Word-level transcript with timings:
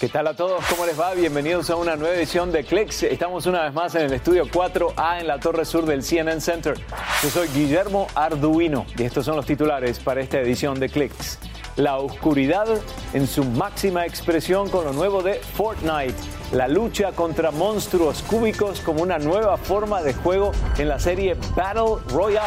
¿Qué 0.00 0.08
tal 0.08 0.28
a 0.28 0.34
todos? 0.34 0.64
¿Cómo 0.66 0.86
les 0.86 0.98
va? 0.98 1.12
Bienvenidos 1.14 1.70
a 1.70 1.76
una 1.76 1.96
nueva 1.96 2.14
edición 2.14 2.52
de 2.52 2.62
Clicks. 2.62 3.02
Estamos 3.02 3.46
una 3.46 3.64
vez 3.64 3.74
más 3.74 3.96
en 3.96 4.02
el 4.02 4.12
estudio 4.12 4.46
4A 4.46 5.18
en 5.18 5.26
la 5.26 5.40
torre 5.40 5.64
sur 5.64 5.86
del 5.86 6.04
CNN 6.04 6.40
Center. 6.40 6.74
Yo 7.20 7.28
soy 7.28 7.48
Guillermo 7.48 8.06
Arduino 8.14 8.86
y 8.96 9.02
estos 9.02 9.24
son 9.24 9.34
los 9.34 9.44
titulares 9.44 9.98
para 9.98 10.20
esta 10.20 10.38
edición 10.38 10.78
de 10.78 10.88
Clicks. 10.88 11.40
La 11.74 11.98
oscuridad 11.98 12.68
en 13.12 13.26
su 13.26 13.42
máxima 13.42 14.06
expresión 14.06 14.70
con 14.70 14.84
lo 14.84 14.92
nuevo 14.92 15.20
de 15.20 15.34
Fortnite. 15.34 16.14
La 16.52 16.68
lucha 16.68 17.10
contra 17.10 17.50
monstruos 17.50 18.22
cúbicos 18.22 18.78
como 18.78 19.02
una 19.02 19.18
nueva 19.18 19.56
forma 19.56 20.00
de 20.02 20.14
juego 20.14 20.52
en 20.78 20.86
la 20.86 21.00
serie 21.00 21.36
Battle 21.56 21.96
Royale. 22.12 22.46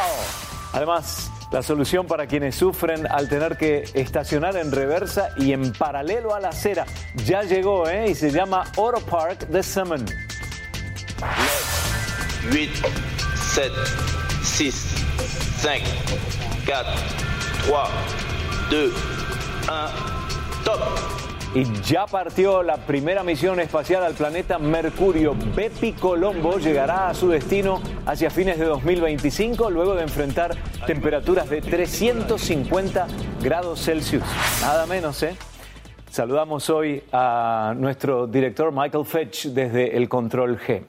Además, 0.72 1.31
la 1.52 1.62
solución 1.62 2.06
para 2.06 2.26
quienes 2.26 2.54
sufren 2.54 3.06
al 3.06 3.28
tener 3.28 3.58
que 3.58 3.84
estacionar 3.94 4.56
en 4.56 4.72
reversa 4.72 5.28
y 5.36 5.52
en 5.52 5.72
paralelo 5.72 6.34
a 6.34 6.40
la 6.40 6.48
acera 6.48 6.86
ya 7.26 7.42
llegó 7.42 7.88
¿eh? 7.88 8.10
y 8.10 8.14
se 8.14 8.30
llama 8.30 8.64
Auto 8.76 9.00
Park 9.00 9.46
de 9.48 9.62
Summon. 9.62 10.04
8, 12.50 12.70
7, 13.54 13.70
6, 14.42 14.74
5, 15.60 15.84
4, 16.66 16.92
3, 18.70 18.90
2, 18.90 18.92
1, 19.68 19.90
top. 20.64 21.31
Y 21.54 21.64
ya 21.82 22.06
partió 22.06 22.62
la 22.62 22.78
primera 22.78 23.22
misión 23.22 23.60
espacial 23.60 24.02
al 24.04 24.14
planeta 24.14 24.58
Mercurio. 24.58 25.36
Bepi 25.54 25.92
Colombo 25.92 26.56
llegará 26.56 27.10
a 27.10 27.14
su 27.14 27.28
destino 27.28 27.82
hacia 28.06 28.30
fines 28.30 28.58
de 28.58 28.64
2025 28.64 29.68
luego 29.68 29.94
de 29.94 30.02
enfrentar 30.02 30.56
temperaturas 30.86 31.50
de 31.50 31.60
350 31.60 33.06
grados 33.42 33.84
Celsius. 33.84 34.24
Nada 34.62 34.86
menos, 34.86 35.22
¿eh? 35.22 35.36
Saludamos 36.08 36.70
hoy 36.70 37.02
a 37.12 37.74
nuestro 37.76 38.26
director 38.26 38.72
Michael 38.72 39.04
Fetch 39.04 39.48
desde 39.48 39.94
el 39.94 40.08
Control 40.08 40.58
G. 40.58 40.84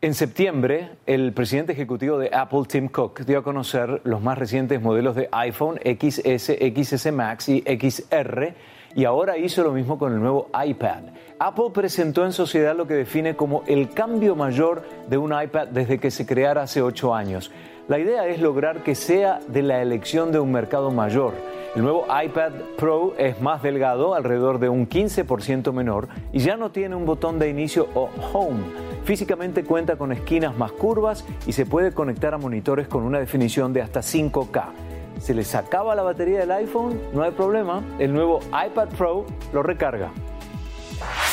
En 0.00 0.14
septiembre, 0.14 0.90
el 1.06 1.32
presidente 1.32 1.72
ejecutivo 1.72 2.18
de 2.18 2.30
Apple, 2.32 2.62
Tim 2.66 2.88
Cook, 2.88 3.20
dio 3.20 3.38
a 3.38 3.42
conocer 3.44 4.00
los 4.02 4.20
más 4.20 4.38
recientes 4.38 4.82
modelos 4.82 5.14
de 5.14 5.28
iPhone 5.30 5.78
XS, 5.82 6.50
XS 6.58 7.12
Max 7.12 7.48
y 7.48 7.62
XR 7.62 8.54
y 8.94 9.04
ahora 9.04 9.36
hizo 9.36 9.62
lo 9.62 9.72
mismo 9.72 9.98
con 9.98 10.12
el 10.12 10.20
nuevo 10.20 10.48
iPad. 10.66 11.02
Apple 11.38 11.70
presentó 11.72 12.24
en 12.24 12.32
sociedad 12.32 12.76
lo 12.76 12.86
que 12.86 12.94
define 12.94 13.34
como 13.34 13.62
el 13.66 13.90
cambio 13.90 14.36
mayor 14.36 14.82
de 15.08 15.18
un 15.18 15.32
iPad 15.38 15.68
desde 15.68 15.98
que 15.98 16.10
se 16.10 16.26
creara 16.26 16.62
hace 16.62 16.80
ocho 16.80 17.14
años. 17.14 17.50
La 17.88 17.98
idea 17.98 18.26
es 18.26 18.40
lograr 18.40 18.82
que 18.82 18.94
sea 18.94 19.40
de 19.48 19.62
la 19.62 19.82
elección 19.82 20.32
de 20.32 20.38
un 20.38 20.52
mercado 20.52 20.90
mayor. 20.90 21.34
El 21.74 21.82
nuevo 21.82 22.06
iPad 22.24 22.52
Pro 22.78 23.14
es 23.18 23.40
más 23.40 23.62
delgado, 23.62 24.14
alrededor 24.14 24.60
de 24.60 24.68
un 24.68 24.88
15% 24.88 25.72
menor, 25.72 26.08
y 26.32 26.38
ya 26.38 26.56
no 26.56 26.70
tiene 26.70 26.94
un 26.94 27.04
botón 27.04 27.38
de 27.38 27.50
inicio 27.50 27.88
o 27.94 28.08
home. 28.32 28.62
Físicamente 29.04 29.64
cuenta 29.64 29.96
con 29.96 30.12
esquinas 30.12 30.56
más 30.56 30.72
curvas 30.72 31.26
y 31.46 31.52
se 31.52 31.66
puede 31.66 31.92
conectar 31.92 32.32
a 32.32 32.38
monitores 32.38 32.86
con 32.86 33.02
una 33.02 33.18
definición 33.18 33.72
de 33.72 33.82
hasta 33.82 34.00
5K 34.00 34.83
se 35.18 35.34
les 35.34 35.54
acaba 35.54 35.94
la 35.94 36.02
batería 36.02 36.40
del 36.40 36.50
iPhone, 36.52 37.00
no 37.12 37.22
hay 37.22 37.32
problema, 37.32 37.82
el 37.98 38.12
nuevo 38.12 38.40
iPad 38.66 38.88
Pro 38.96 39.24
lo 39.52 39.62
recarga. 39.62 40.10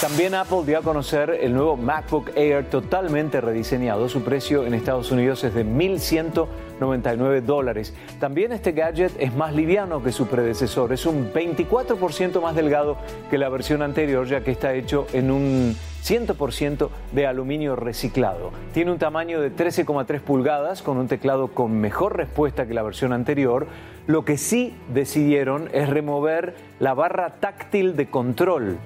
También 0.01 0.33
Apple 0.33 0.63
dio 0.65 0.79
a 0.79 0.81
conocer 0.81 1.29
el 1.41 1.53
nuevo 1.53 1.77
MacBook 1.77 2.31
Air 2.35 2.69
totalmente 2.71 3.39
rediseñado. 3.39 4.09
Su 4.09 4.23
precio 4.23 4.65
en 4.65 4.73
Estados 4.73 5.11
Unidos 5.11 5.43
es 5.43 5.53
de 5.53 5.63
1.199 5.63 7.41
dólares. 7.41 7.93
También 8.19 8.51
este 8.51 8.71
gadget 8.71 9.11
es 9.19 9.35
más 9.35 9.53
liviano 9.53 10.01
que 10.01 10.11
su 10.11 10.25
predecesor. 10.25 10.91
Es 10.91 11.05
un 11.05 11.31
24% 11.31 12.41
más 12.41 12.55
delgado 12.55 12.97
que 13.29 13.37
la 13.37 13.49
versión 13.49 13.83
anterior, 13.83 14.25
ya 14.25 14.41
que 14.41 14.49
está 14.49 14.73
hecho 14.73 15.05
en 15.13 15.29
un 15.29 15.75
100% 16.03 16.89
de 17.11 17.27
aluminio 17.27 17.75
reciclado. 17.75 18.51
Tiene 18.73 18.91
un 18.91 18.97
tamaño 18.97 19.39
de 19.39 19.55
13,3 19.55 20.19
pulgadas 20.21 20.81
con 20.81 20.97
un 20.97 21.07
teclado 21.07 21.49
con 21.49 21.79
mejor 21.79 22.17
respuesta 22.17 22.65
que 22.65 22.73
la 22.73 22.81
versión 22.81 23.13
anterior. 23.13 23.67
Lo 24.07 24.25
que 24.25 24.37
sí 24.37 24.75
decidieron 24.91 25.69
es 25.73 25.89
remover 25.89 26.55
la 26.79 26.95
barra 26.95 27.35
táctil 27.39 27.95
de 27.95 28.09
control 28.09 28.79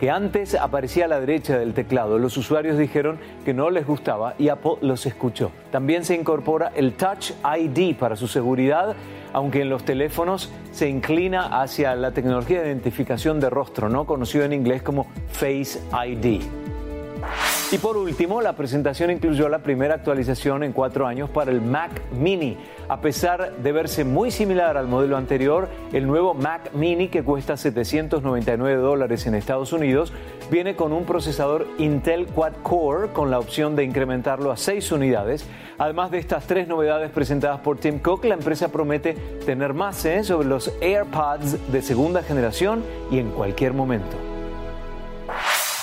que 0.00 0.10
antes 0.10 0.54
aparecía 0.54 1.06
a 1.06 1.08
la 1.08 1.20
derecha 1.20 1.58
del 1.58 1.74
teclado. 1.74 2.18
Los 2.18 2.36
usuarios 2.36 2.78
dijeron 2.78 3.18
que 3.44 3.54
no 3.54 3.70
les 3.70 3.86
gustaba 3.86 4.34
y 4.38 4.48
Apple 4.48 4.76
los 4.80 5.06
escuchó. 5.06 5.50
También 5.70 6.04
se 6.04 6.14
incorpora 6.14 6.72
el 6.74 6.94
Touch 6.94 7.32
ID 7.44 7.96
para 7.96 8.16
su 8.16 8.28
seguridad, 8.28 8.94
aunque 9.32 9.62
en 9.62 9.70
los 9.70 9.84
teléfonos 9.84 10.52
se 10.72 10.88
inclina 10.88 11.60
hacia 11.62 11.94
la 11.94 12.12
tecnología 12.12 12.62
de 12.62 12.68
identificación 12.68 13.40
de 13.40 13.50
rostro, 13.50 13.88
no 13.88 14.06
conocido 14.06 14.44
en 14.44 14.52
inglés 14.52 14.82
como 14.82 15.06
Face 15.28 15.80
ID. 15.92 16.42
Y 17.72 17.78
por 17.78 17.96
último, 17.96 18.40
la 18.40 18.52
presentación 18.52 19.10
incluyó 19.10 19.48
la 19.48 19.58
primera 19.58 19.94
actualización 19.94 20.62
en 20.62 20.72
cuatro 20.72 21.06
años 21.06 21.30
para 21.30 21.50
el 21.50 21.60
Mac 21.60 21.90
Mini. 22.12 22.56
A 22.88 23.00
pesar 23.00 23.56
de 23.56 23.72
verse 23.72 24.04
muy 24.04 24.30
similar 24.30 24.76
al 24.76 24.86
modelo 24.86 25.16
anterior, 25.16 25.68
el 25.92 26.06
nuevo 26.06 26.34
Mac 26.34 26.72
Mini, 26.74 27.08
que 27.08 27.24
cuesta 27.24 27.56
799 27.56 28.80
dólares 28.80 29.26
en 29.26 29.34
Estados 29.34 29.72
Unidos, 29.72 30.12
viene 30.50 30.76
con 30.76 30.92
un 30.92 31.04
procesador 31.04 31.66
Intel 31.78 32.26
Quad 32.26 32.52
Core 32.62 33.08
con 33.12 33.30
la 33.30 33.38
opción 33.38 33.74
de 33.74 33.84
incrementarlo 33.84 34.52
a 34.52 34.56
6 34.56 34.92
unidades. 34.92 35.46
Además 35.78 36.10
de 36.10 36.18
estas 36.18 36.46
tres 36.46 36.68
novedades 36.68 37.10
presentadas 37.10 37.60
por 37.60 37.78
Tim 37.78 37.98
Cook, 37.98 38.26
la 38.26 38.34
empresa 38.34 38.68
promete 38.68 39.14
tener 39.46 39.74
más 39.74 40.04
¿eh? 40.04 40.22
sobre 40.22 40.46
los 40.46 40.70
AirPods 40.80 41.72
de 41.72 41.82
segunda 41.82 42.22
generación 42.22 42.84
y 43.10 43.18
en 43.18 43.30
cualquier 43.30 43.72
momento. 43.72 44.33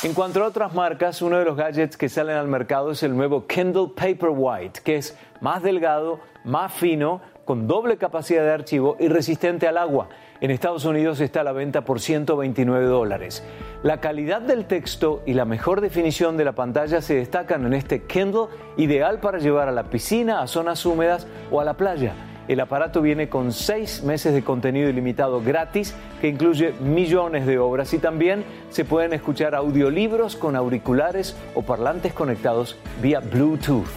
En 0.03 0.15
cuanto 0.15 0.43
a 0.43 0.47
otras 0.47 0.73
marcas, 0.73 1.21
uno 1.21 1.37
de 1.37 1.45
los 1.45 1.55
gadgets 1.55 1.95
que 1.95 2.09
salen 2.09 2.35
al 2.35 2.47
mercado 2.47 2.89
es 2.89 3.03
el 3.03 3.15
nuevo 3.15 3.45
Kindle 3.45 3.89
Paperwhite, 3.95 4.81
que 4.83 4.95
es 4.95 5.15
más 5.41 5.61
delgado, 5.61 6.19
más 6.43 6.73
fino, 6.73 7.21
con 7.45 7.67
doble 7.67 7.97
capacidad 7.97 8.41
de 8.41 8.51
archivo 8.51 8.97
y 8.99 9.09
resistente 9.09 9.67
al 9.67 9.77
agua. 9.77 10.09
En 10.39 10.49
Estados 10.49 10.85
Unidos 10.85 11.19
está 11.19 11.41
a 11.41 11.43
la 11.43 11.51
venta 11.51 11.85
por 11.85 11.99
129 11.99 12.83
dólares. 12.87 13.43
La 13.83 14.01
calidad 14.01 14.41
del 14.41 14.65
texto 14.65 15.21
y 15.27 15.35
la 15.35 15.45
mejor 15.45 15.81
definición 15.81 16.35
de 16.35 16.45
la 16.45 16.53
pantalla 16.53 16.99
se 17.03 17.13
destacan 17.13 17.63
en 17.67 17.75
este 17.75 18.01
Kindle, 18.07 18.47
ideal 18.77 19.19
para 19.19 19.37
llevar 19.37 19.67
a 19.67 19.71
la 19.71 19.91
piscina, 19.91 20.41
a 20.41 20.47
zonas 20.47 20.83
húmedas 20.83 21.27
o 21.51 21.61
a 21.61 21.63
la 21.63 21.75
playa. 21.75 22.15
El 22.51 22.59
aparato 22.59 23.01
viene 23.01 23.29
con 23.29 23.53
seis 23.53 24.03
meses 24.03 24.33
de 24.33 24.43
contenido 24.43 24.89
ilimitado 24.89 25.41
gratis 25.41 25.95
que 26.19 26.27
incluye 26.27 26.73
millones 26.81 27.47
de 27.47 27.57
obras 27.57 27.93
y 27.93 27.97
también 27.97 28.43
se 28.71 28.83
pueden 28.83 29.13
escuchar 29.13 29.55
audiolibros 29.55 30.35
con 30.35 30.57
auriculares 30.57 31.33
o 31.55 31.61
parlantes 31.61 32.11
conectados 32.11 32.75
vía 33.01 33.21
Bluetooth. 33.21 33.87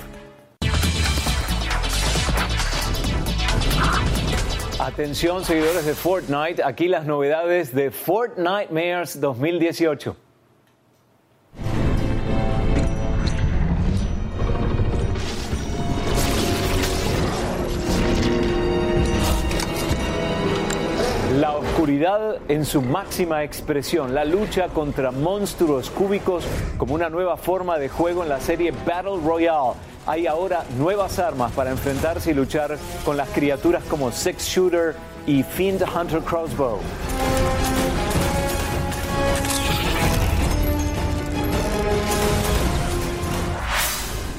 Atención 4.79 5.45
seguidores 5.45 5.85
de 5.85 5.95
Fortnite, 5.95 6.63
aquí 6.63 6.87
las 6.87 7.07
novedades 7.07 7.75
de 7.75 7.91
Fortnite 7.91 8.69
Mayors 8.71 9.21
2018. 9.21 10.24
Oscuridad 21.75 22.37
en 22.47 22.65
su 22.65 22.81
máxima 22.83 23.43
expresión, 23.43 24.15
la 24.15 24.25
lucha 24.25 24.69
contra 24.69 25.11
monstruos 25.11 25.91
cúbicos 25.91 26.45
como 26.79 26.95
una 26.95 27.11
nueva 27.11 27.37
forma 27.37 27.79
de 27.79 27.89
juego 27.89 28.23
en 28.23 28.29
la 28.29 28.39
serie 28.39 28.73
Battle 28.87 29.19
Royale. 29.25 29.73
Hay 30.07 30.29
ahora 30.29 30.63
nuevas 30.79 31.19
armas 31.19 31.51
para 31.51 31.73
enfrentarse 31.73 32.31
y 32.31 32.35
luchar 32.35 32.79
con 33.05 33.17
las 33.17 33.29
criaturas 33.31 33.83
como 33.91 34.13
Six 34.13 34.47
Shooter 34.47 34.95
y 35.27 35.43
Fiend 35.43 35.83
Hunter 35.83 36.21
Crossbow. 36.21 36.79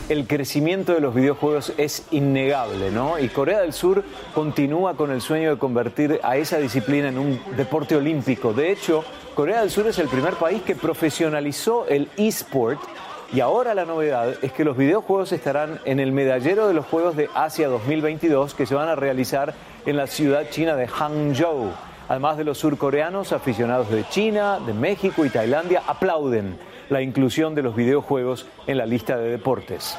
El 0.10 0.28
crecimiento 0.28 0.94
de 0.94 1.00
los 1.00 1.16
videojuegos 1.16 1.74
es 1.78 2.06
innegable, 2.12 2.92
¿no? 2.92 3.18
Y 3.18 3.30
Corea 3.30 3.62
del 3.62 3.74
Sur 3.74 4.04
continúa 4.34 4.96
con 4.96 5.12
el 5.12 5.22
sueño 5.22 5.50
de 5.50 5.58
convertir 5.58 6.20
a 6.24 6.38
esa 6.38 6.58
disciplina 6.58 7.10
en 7.10 7.18
un 7.18 7.40
deporte 7.58 7.96
olímpico. 7.96 8.54
De 8.54 8.72
hecho, 8.72 9.04
Corea 9.34 9.62
del 9.62 9.72
Sur 9.72 9.88
es 9.88 9.98
el 9.98 10.08
primer 10.08 10.36
país 10.36 10.62
que 10.62 10.76
profesionalizó 10.76 11.88
el 11.88 12.10
eSport 12.18 12.80
y 13.34 13.40
ahora 13.40 13.74
la 13.74 13.86
novedad 13.86 14.36
es 14.44 14.52
que 14.52 14.64
los 14.64 14.78
videojuegos 14.78 15.32
estarán 15.32 15.80
en 15.86 16.00
el 16.00 16.12
medallero 16.12 16.68
de 16.68 16.76
los 16.76 16.86
Juegos 16.86 17.16
de 17.16 17.28
Asia 17.34 17.68
2022 17.68 18.54
que 18.54 18.68
se 18.68 18.76
van 18.76 18.88
a 18.88 18.96
realizar 18.96 19.56
en 19.86 19.98
la 19.98 20.06
ciudad 20.06 20.50
china 20.52 20.76
de 20.76 20.88
Hangzhou. 20.88 21.72
Además 22.08 22.38
de 22.38 22.44
los 22.44 22.60
surcoreanos, 22.60 23.32
aficionados 23.32 23.90
de 23.90 24.08
China, 24.10 24.60
de 24.60 24.74
México 24.74 25.26
y 25.26 25.30
Tailandia 25.30 25.82
aplauden 25.88 26.56
la 26.90 27.02
inclusión 27.02 27.56
de 27.56 27.64
los 27.64 27.76
videojuegos 27.76 28.48
en 28.68 28.78
la 28.78 28.86
lista 28.86 29.18
de 29.18 29.30
deportes. 29.30 29.98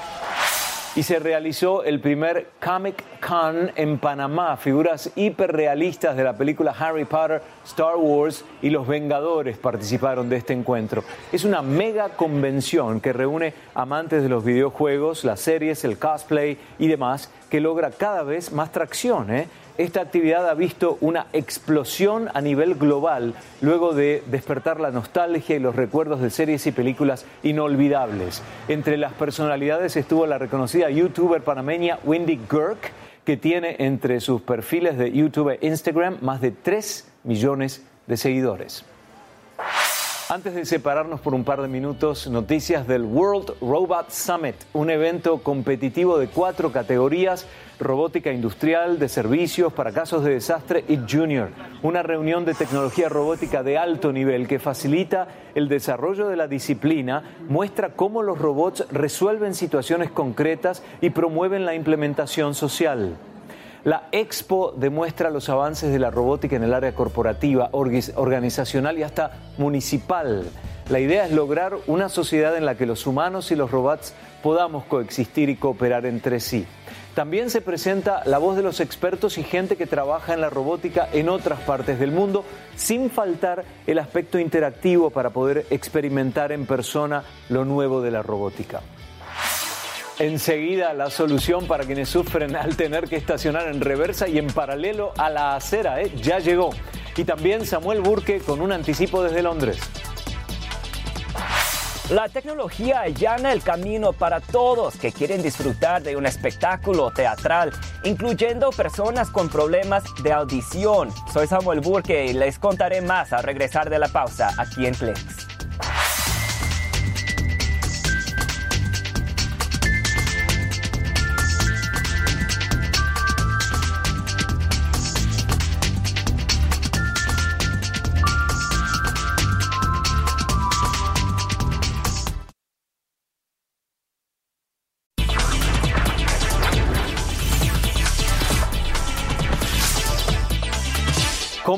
y 0.96 1.02
se 1.02 1.18
realizó 1.18 1.84
el 1.84 2.00
primer 2.00 2.52
Comic 2.58 3.04
Con 3.20 3.70
en 3.76 3.98
Panamá. 3.98 4.56
Figuras 4.56 5.12
hiperrealistas 5.14 6.16
de 6.16 6.24
la 6.24 6.38
película 6.38 6.74
Harry 6.76 7.04
Potter, 7.04 7.42
Star 7.66 7.96
Wars 7.98 8.46
y 8.62 8.70
Los 8.70 8.86
Vengadores 8.88 9.58
participaron 9.58 10.30
de 10.30 10.36
este 10.36 10.54
encuentro. 10.54 11.04
Es 11.32 11.44
una 11.44 11.60
mega 11.60 12.08
convención 12.08 13.02
que 13.02 13.12
reúne 13.12 13.52
amantes 13.74 14.22
de 14.22 14.30
los 14.30 14.42
videojuegos, 14.42 15.22
las 15.24 15.40
series, 15.40 15.84
el 15.84 15.98
cosplay 15.98 16.56
y 16.78 16.88
demás, 16.88 17.30
que 17.50 17.60
logra 17.60 17.90
cada 17.90 18.22
vez 18.22 18.50
más 18.50 18.72
tracción. 18.72 19.30
¿eh? 19.30 19.48
Esta 19.78 20.00
actividad 20.00 20.48
ha 20.48 20.54
visto 20.54 20.98
una 21.00 21.26
explosión 21.32 22.28
a 22.34 22.40
nivel 22.40 22.74
global 22.74 23.34
luego 23.60 23.94
de 23.94 24.22
despertar 24.26 24.80
la 24.80 24.90
nostalgia 24.90 25.56
y 25.56 25.60
los 25.60 25.76
recuerdos 25.76 26.20
de 26.20 26.30
series 26.30 26.66
y 26.66 26.72
películas 26.72 27.26
inolvidables. 27.42 28.42
Entre 28.68 28.96
las 28.96 29.12
personalidades 29.12 29.96
estuvo 29.96 30.26
la 30.26 30.38
reconocida 30.38 30.90
youtuber 30.90 31.42
panameña 31.42 31.98
Wendy 32.04 32.40
Girk, 32.50 32.92
que 33.24 33.36
tiene 33.36 33.76
entre 33.80 34.20
sus 34.20 34.40
perfiles 34.42 34.96
de 34.96 35.12
YouTube 35.12 35.58
e 35.60 35.66
Instagram 35.66 36.18
más 36.20 36.40
de 36.40 36.52
3 36.52 37.08
millones 37.24 37.84
de 38.06 38.16
seguidores. 38.16 38.84
Antes 40.28 40.56
de 40.56 40.64
separarnos 40.64 41.20
por 41.20 41.34
un 41.34 41.44
par 41.44 41.62
de 41.62 41.68
minutos, 41.68 42.26
noticias 42.26 42.88
del 42.88 43.04
World 43.04 43.52
Robot 43.60 44.10
Summit, 44.10 44.56
un 44.72 44.90
evento 44.90 45.38
competitivo 45.38 46.18
de 46.18 46.26
cuatro 46.26 46.72
categorías, 46.72 47.46
robótica 47.78 48.32
industrial, 48.32 48.98
de 48.98 49.08
servicios, 49.08 49.72
para 49.72 49.92
casos 49.92 50.24
de 50.24 50.32
desastre 50.32 50.84
y 50.88 50.98
junior, 51.08 51.50
una 51.84 52.02
reunión 52.02 52.44
de 52.44 52.54
tecnología 52.54 53.08
robótica 53.08 53.62
de 53.62 53.78
alto 53.78 54.12
nivel 54.12 54.48
que 54.48 54.58
facilita 54.58 55.28
el 55.54 55.68
desarrollo 55.68 56.26
de 56.26 56.34
la 56.34 56.48
disciplina, 56.48 57.22
muestra 57.48 57.90
cómo 57.90 58.24
los 58.24 58.36
robots 58.36 58.84
resuelven 58.90 59.54
situaciones 59.54 60.10
concretas 60.10 60.82
y 61.00 61.10
promueven 61.10 61.64
la 61.64 61.76
implementación 61.76 62.56
social. 62.56 63.16
La 63.86 64.08
Expo 64.10 64.74
demuestra 64.76 65.30
los 65.30 65.48
avances 65.48 65.92
de 65.92 66.00
la 66.00 66.10
robótica 66.10 66.56
en 66.56 66.64
el 66.64 66.74
área 66.74 66.92
corporativa, 66.92 67.70
organizacional 67.70 68.98
y 68.98 69.04
hasta 69.04 69.34
municipal. 69.58 70.44
La 70.90 70.98
idea 70.98 71.24
es 71.24 71.30
lograr 71.30 71.76
una 71.86 72.08
sociedad 72.08 72.56
en 72.56 72.66
la 72.66 72.74
que 72.74 72.84
los 72.84 73.06
humanos 73.06 73.52
y 73.52 73.54
los 73.54 73.70
robots 73.70 74.12
podamos 74.42 74.86
coexistir 74.86 75.50
y 75.50 75.54
cooperar 75.54 76.04
entre 76.04 76.40
sí. 76.40 76.66
También 77.14 77.48
se 77.48 77.60
presenta 77.60 78.22
la 78.24 78.38
voz 78.38 78.56
de 78.56 78.64
los 78.64 78.80
expertos 78.80 79.38
y 79.38 79.44
gente 79.44 79.76
que 79.76 79.86
trabaja 79.86 80.34
en 80.34 80.40
la 80.40 80.50
robótica 80.50 81.08
en 81.12 81.28
otras 81.28 81.60
partes 81.60 82.00
del 82.00 82.10
mundo, 82.10 82.44
sin 82.74 83.08
faltar 83.08 83.64
el 83.86 84.00
aspecto 84.00 84.40
interactivo 84.40 85.10
para 85.10 85.30
poder 85.30 85.64
experimentar 85.70 86.50
en 86.50 86.66
persona 86.66 87.22
lo 87.50 87.64
nuevo 87.64 88.02
de 88.02 88.10
la 88.10 88.24
robótica. 88.24 88.82
Enseguida 90.18 90.94
la 90.94 91.10
solución 91.10 91.66
para 91.66 91.84
quienes 91.84 92.08
sufren 92.08 92.56
al 92.56 92.74
tener 92.74 93.06
que 93.06 93.16
estacionar 93.16 93.68
en 93.68 93.82
reversa 93.82 94.26
y 94.28 94.38
en 94.38 94.46
paralelo 94.46 95.12
a 95.18 95.28
la 95.28 95.54
acera, 95.54 96.00
¿eh? 96.00 96.10
ya 96.16 96.38
llegó. 96.38 96.70
Y 97.14 97.24
también 97.24 97.66
Samuel 97.66 98.00
Burke 98.00 98.40
con 98.40 98.62
un 98.62 98.72
anticipo 98.72 99.22
desde 99.22 99.42
Londres. 99.42 99.78
La 102.08 102.28
tecnología 102.28 103.00
allana 103.00 103.52
el 103.52 103.62
camino 103.62 104.12
para 104.12 104.40
todos 104.40 104.96
que 104.96 105.12
quieren 105.12 105.42
disfrutar 105.42 106.02
de 106.02 106.16
un 106.16 106.24
espectáculo 106.24 107.10
teatral, 107.10 107.72
incluyendo 108.04 108.70
personas 108.70 109.28
con 109.28 109.50
problemas 109.50 110.04
de 110.22 110.32
audición. 110.32 111.10
Soy 111.30 111.46
Samuel 111.46 111.80
Burke 111.80 112.26
y 112.26 112.32
les 112.32 112.58
contaré 112.58 113.02
más 113.02 113.32
al 113.34 113.42
regresar 113.42 113.90
de 113.90 113.98
la 113.98 114.08
pausa 114.08 114.54
aquí 114.56 114.86
en 114.86 114.94
Flex. 114.94 115.55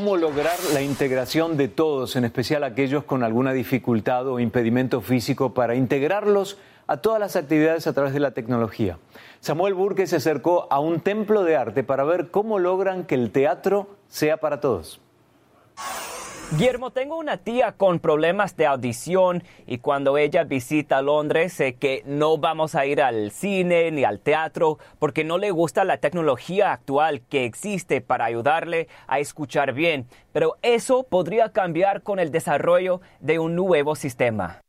¿Cómo 0.08 0.16
lograr 0.16 0.56
la 0.72 0.80
integración 0.80 1.58
de 1.58 1.68
todos, 1.68 2.16
en 2.16 2.24
especial 2.24 2.64
aquellos 2.64 3.04
con 3.04 3.22
alguna 3.22 3.52
dificultad 3.52 4.26
o 4.26 4.40
impedimento 4.40 5.02
físico, 5.02 5.52
para 5.52 5.74
integrarlos 5.74 6.56
a 6.86 6.96
todas 6.96 7.20
las 7.20 7.36
actividades 7.36 7.86
a 7.86 7.92
través 7.92 8.14
de 8.14 8.20
la 8.20 8.30
tecnología? 8.30 8.96
Samuel 9.40 9.74
Burke 9.74 10.06
se 10.06 10.16
acercó 10.16 10.66
a 10.70 10.80
un 10.80 11.00
templo 11.00 11.44
de 11.44 11.56
arte 11.56 11.84
para 11.84 12.04
ver 12.04 12.30
cómo 12.30 12.58
logran 12.58 13.04
que 13.04 13.16
el 13.16 13.30
teatro 13.32 13.98
sea 14.08 14.38
para 14.38 14.60
todos. 14.60 14.98
Guillermo, 16.50 16.92
tengo 16.92 17.18
una 17.18 17.36
tía 17.36 17.72
con 17.72 17.98
problemas 17.98 18.56
de 18.56 18.64
audición 18.64 19.42
y 19.66 19.78
cuando 19.78 20.16
ella 20.16 20.44
visita 20.44 21.02
Londres 21.02 21.52
sé 21.52 21.74
que 21.74 22.02
no 22.06 22.38
vamos 22.38 22.74
a 22.74 22.86
ir 22.86 23.02
al 23.02 23.32
cine 23.32 23.90
ni 23.90 24.02
al 24.02 24.18
teatro 24.18 24.78
porque 24.98 25.24
no 25.24 25.36
le 25.36 25.50
gusta 25.50 25.84
la 25.84 25.98
tecnología 25.98 26.72
actual 26.72 27.20
que 27.20 27.44
existe 27.44 28.00
para 28.00 28.24
ayudarle 28.24 28.88
a 29.08 29.18
escuchar 29.18 29.74
bien. 29.74 30.06
Pero 30.32 30.56
eso 30.62 31.02
podría 31.02 31.52
cambiar 31.52 32.02
con 32.02 32.18
el 32.18 32.30
desarrollo 32.30 33.02
de 33.20 33.38
un 33.38 33.54
nuevo 33.54 33.94
sistema. 33.94 34.62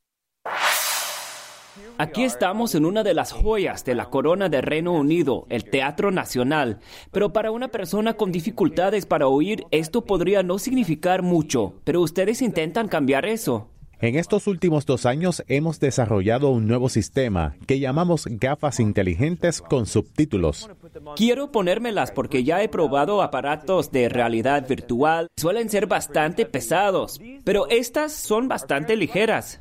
Aquí 1.97 2.23
estamos 2.23 2.75
en 2.75 2.85
una 2.85 3.03
de 3.03 3.13
las 3.13 3.31
joyas 3.31 3.83
de 3.83 3.93
la 3.93 4.09
corona 4.09 4.47
del 4.47 4.63
Reino 4.63 4.93
Unido, 4.93 5.45
el 5.49 5.65
Teatro 5.65 6.11
Nacional. 6.11 6.79
Pero 7.11 7.33
para 7.33 7.51
una 7.51 7.67
persona 7.67 8.13
con 8.13 8.31
dificultades 8.31 9.05
para 9.05 9.27
oír, 9.27 9.65
esto 9.71 10.05
podría 10.05 10.41
no 10.43 10.59
significar 10.59 11.23
mucho. 11.23 11.73
Pero 11.83 12.01
ustedes 12.01 12.41
intentan 12.41 12.87
cambiar 12.87 13.25
eso. 13.25 13.67
En 14.01 14.15
estos 14.15 14.47
últimos 14.47 14.85
dos 14.85 15.05
años 15.05 15.43
hemos 15.49 15.81
desarrollado 15.81 16.51
un 16.51 16.67
nuevo 16.67 16.87
sistema 16.87 17.57
que 17.67 17.81
llamamos 17.81 18.27
gafas 18.29 18.79
inteligentes 18.79 19.61
con 19.61 19.85
subtítulos. 19.87 20.69
Quiero 21.17 21.51
ponérmelas 21.51 22.11
porque 22.11 22.45
ya 22.45 22.63
he 22.63 22.69
probado 22.69 23.21
aparatos 23.21 23.91
de 23.91 24.07
realidad 24.07 24.65
virtual. 24.65 25.27
Suelen 25.35 25.69
ser 25.69 25.87
bastante 25.87 26.45
pesados, 26.45 27.19
pero 27.43 27.67
estas 27.67 28.13
son 28.13 28.47
bastante 28.47 28.95
ligeras. 28.95 29.59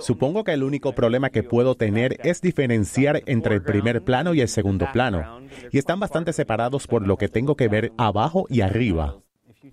Supongo 0.00 0.42
que 0.42 0.52
el 0.52 0.62
único 0.62 0.94
problema 0.94 1.28
que 1.28 1.42
puedo 1.42 1.74
tener 1.74 2.18
es 2.24 2.40
diferenciar 2.40 3.22
entre 3.26 3.56
el 3.56 3.62
primer 3.62 4.02
plano 4.04 4.32
y 4.32 4.40
el 4.40 4.48
segundo 4.48 4.86
plano. 4.90 5.40
Y 5.70 5.76
están 5.76 6.00
bastante 6.00 6.32
separados 6.32 6.86
por 6.86 7.06
lo 7.06 7.18
que 7.18 7.28
tengo 7.28 7.56
que 7.56 7.68
ver 7.68 7.92
abajo 7.98 8.46
y 8.48 8.62
arriba. 8.62 9.18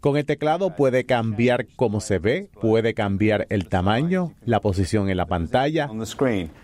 Con 0.02 0.18
el 0.18 0.26
teclado 0.26 0.76
puede 0.76 1.06
cambiar 1.06 1.68
cómo 1.76 2.02
se 2.02 2.18
ve, 2.18 2.50
puede 2.60 2.96
cambiar 2.96 3.46
el 3.50 3.70
tamaño, 3.70 4.34
la 4.44 4.60
posición 4.60 5.12
en 5.12 5.18
la 5.18 5.28
pantalla. 5.28 5.88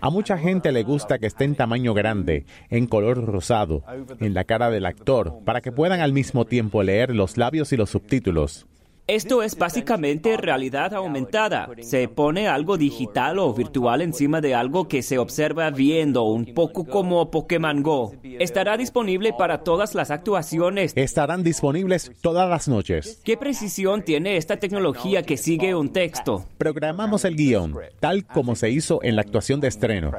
A 0.01 0.10
mucha 0.10 0.39
gente 0.39 0.72
le 0.72 0.82
gusta 0.82 1.20
que 1.20 1.27
esté 1.27 1.44
en 1.44 1.53
tamaño 1.53 1.94
grande, 1.94 2.48
en 2.72 2.88
color 2.88 3.24
rosado, 3.24 3.84
en 4.20 4.34
la 4.34 4.44
cara 4.46 4.72
del 4.72 4.88
actor, 4.88 5.38
para 5.46 5.62
que 5.62 5.72
puedan 5.72 6.01
al 6.01 6.13
mismo 6.13 6.46
tiempo 6.46 6.82
leer 6.82 7.13
los 7.13 7.38
labios 7.38 7.72
y 7.74 7.77
los 7.77 7.91
subtítulos. 7.91 8.65
Esto 9.08 9.42
es 9.42 9.58
básicamente 9.58 10.36
realidad 10.36 10.94
aumentada. 10.94 11.70
Se 11.80 12.10
pone 12.10 12.50
algo 12.50 12.78
digital 12.78 13.40
o 13.40 13.54
virtual 13.54 14.02
encima 14.02 14.42
de 14.42 14.54
algo 14.54 14.90
que 14.90 15.02
se 15.02 15.18
observa 15.18 15.70
viendo, 15.70 16.24
un 16.24 16.54
poco 16.54 16.84
como 16.84 17.32
Pokémon 17.32 17.82
Go. 17.84 18.12
Estará 18.22 18.76
disponible 18.76 19.32
para 19.32 19.64
todas 19.64 19.96
las 19.96 20.12
actuaciones. 20.12 20.92
Estarán 20.98 21.42
disponibles 21.42 22.12
todas 22.20 22.50
las 22.50 22.68
noches. 22.68 23.22
¿Qué 23.24 23.38
precisión 23.38 24.04
tiene 24.04 24.36
esta 24.36 24.58
tecnología 24.58 25.24
que 25.24 25.38
sigue 25.38 25.74
un 25.74 25.94
texto? 25.94 26.46
Programamos 26.58 27.24
el 27.24 27.38
guion, 27.38 27.78
tal 28.02 28.26
como 28.26 28.58
se 28.58 28.72
hizo 28.72 29.00
en 29.04 29.16
la 29.16 29.22
actuación 29.22 29.62
de 29.62 29.70
estreno. 29.70 30.12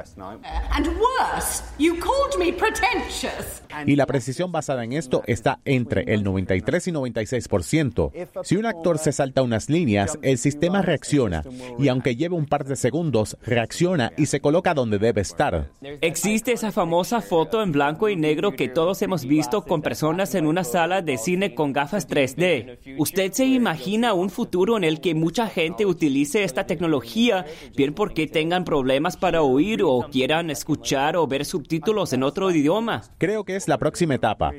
Y 3.85 3.95
la 3.95 4.05
precisión 4.07 4.51
basada 4.51 4.83
en 4.83 4.93
esto 4.93 5.21
está 5.27 5.59
entre 5.63 6.11
el 6.11 6.23
93 6.23 6.87
y 6.87 6.91
96%. 6.91 8.43
Si 8.43 8.55
una 8.55 8.78
actor 8.79 8.97
se 8.97 9.11
salta 9.11 9.41
unas 9.41 9.69
líneas, 9.69 10.17
el 10.21 10.37
sistema 10.37 10.81
reacciona 10.81 11.43
y 11.77 11.89
aunque 11.89 12.15
lleve 12.15 12.35
un 12.35 12.45
par 12.45 12.63
de 12.63 12.77
segundos, 12.77 13.37
reacciona 13.45 14.13
y 14.15 14.27
se 14.27 14.39
coloca 14.39 14.73
donde 14.73 14.99
debe 14.99 15.19
estar. 15.19 15.69
Existe 15.99 16.53
esa 16.53 16.71
famosa 16.71 17.19
foto 17.19 17.61
en 17.61 17.73
blanco 17.73 18.07
y 18.07 18.15
negro 18.15 18.53
que 18.53 18.69
todos 18.69 19.01
hemos 19.01 19.25
visto 19.25 19.65
con 19.65 19.81
personas 19.81 20.33
en 20.33 20.47
una 20.47 20.63
sala 20.63 21.01
de 21.01 21.17
cine 21.17 21.55
con 21.55 21.73
gafas 21.73 22.07
3D. 22.07 22.97
¿Usted 22.97 23.33
se 23.33 23.45
imagina 23.45 24.13
un 24.13 24.29
futuro 24.29 24.77
en 24.77 24.85
el 24.85 25.01
que 25.01 25.13
mucha 25.13 25.47
gente 25.47 25.85
utilice 25.85 26.45
esta 26.45 26.65
tecnología, 26.65 27.45
bien 27.75 27.93
porque 27.93 28.27
tengan 28.27 28.63
problemas 28.63 29.17
para 29.17 29.41
oír 29.41 29.83
o 29.83 30.07
quieran 30.09 30.49
escuchar 30.49 31.17
o 31.17 31.27
ver 31.27 31.43
subtítulos 31.43 32.13
en 32.13 32.23
otro 32.23 32.49
idioma? 32.49 33.01
Creo 33.17 33.43
que 33.43 33.57
es 33.57 33.67
la 33.67 33.77
próxima 33.77 34.15
etapa. 34.15 34.53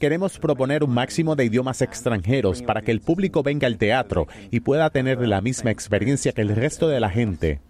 Queremos 0.00 0.38
proponer 0.38 0.84
un 0.84 0.94
máximo 0.94 1.36
de 1.36 1.44
idiomas 1.44 1.82
extranjeros 1.82 2.61
para 2.66 2.82
que 2.82 2.90
el 2.90 3.00
público 3.00 3.42
venga 3.42 3.66
al 3.66 3.78
teatro 3.78 4.26
y 4.50 4.60
pueda 4.60 4.90
tener 4.90 5.26
la 5.26 5.40
misma 5.40 5.70
experiencia 5.70 6.32
que 6.32 6.42
el 6.42 6.54
resto 6.54 6.88
de 6.88 7.00
la 7.00 7.10
gente. 7.10 7.60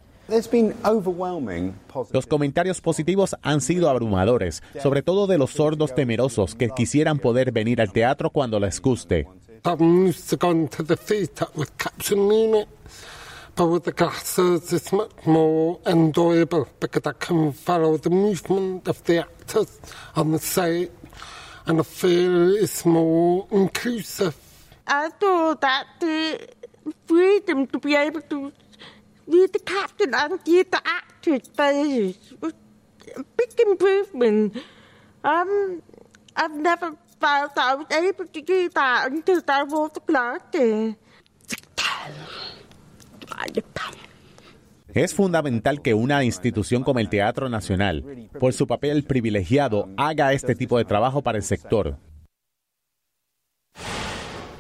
Los 2.13 2.27
comentarios 2.27 2.81
positivos 2.81 3.37
han 3.43 3.61
sido 3.61 3.91
abrumadores, 3.91 4.63
sobre 4.83 5.03
todo 5.03 5.27
de 5.27 5.39
los 5.39 5.51
sordos 5.51 5.95
temerosos 5.95 6.55
que 6.55 6.71
quisieran 6.71 7.19
poder 7.19 7.53
venir 7.53 7.81
al 7.81 7.93
teatro 7.93 8.31
cuando 8.31 8.59
les 8.61 8.81
guste. 8.81 9.27
But 13.55 13.67
with 13.67 13.85
the 13.85 13.93
glasses, 13.93 14.73
it's 14.73 14.93
much 14.93 15.11
more 15.27 15.79
enjoyable 15.87 16.67
because 16.81 17.07
I 17.07 17.13
can 17.13 17.53
follow 17.53 17.99
the 17.99 18.09
movement 18.09 18.89
of 18.89 19.05
the 19.05 19.19
actors 19.19 19.79
on 20.17 20.33
the 20.33 20.39
stage, 20.39 20.89
and 21.67 21.79
I 21.79 21.83
feel 21.83 22.57
it's 22.57 22.87
more 22.87 23.47
inclusive. 23.51 24.35
I 24.87 25.09
thought 25.11 25.61
that 25.61 25.87
the 26.01 26.49
freedom 27.07 27.67
to 27.69 27.79
be 27.79 27.95
able 27.95 28.23
to 28.23 28.53
be 29.29 29.47
the 29.47 29.61
captain 29.61 30.15
and 30.15 30.43
be 30.45 30.63
the 30.63 30.81
actor 30.85 31.39
stage 31.43 32.19
was 32.41 32.55
a 33.17 33.23
big 33.37 33.61
improvement. 33.67 34.57
Um, 35.25 35.83
I've 36.35 36.57
never 36.57 36.97
felt 37.21 37.53
I 37.57 37.75
was 37.77 37.87
able 37.91 38.27
to 38.27 38.43
do 38.43 38.69
that 38.71 39.13
until 39.13 39.43
I 39.49 39.63
was 39.63 39.91
a 39.97 40.41
there. 40.51 40.97
Es 44.95 45.15
fundamental 45.15 45.81
que 45.81 45.95
una 45.95 46.23
institución 46.23 46.85
como 46.85 47.01
el 47.01 47.09
Teatro 47.09 47.49
Nacional, 47.49 48.29
por 48.39 48.53
su 48.53 48.67
papel 48.67 49.05
privilegiado, 49.05 49.89
haga 49.97 50.35
este 50.35 50.55
tipo 50.55 50.77
de 50.77 50.85
trabajo 50.85 51.23
para 51.23 51.39
el 51.39 51.45
sector. 51.45 51.97